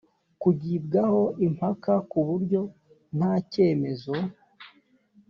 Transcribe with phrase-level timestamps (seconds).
[0.41, 2.61] kugibwaho impaka kuburyo
[3.17, 4.13] nta cyemezo